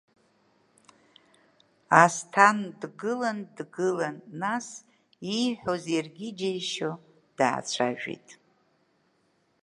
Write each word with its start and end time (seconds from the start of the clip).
Асҭан 2.03 2.57
дгылан, 2.81 3.39
дгылан, 3.57 4.17
нас, 4.41 4.67
ииҳәоз 5.35 5.83
иаргьы 5.93 6.27
иџьеишьо, 6.29 6.91
даацәажәеит. 7.37 8.27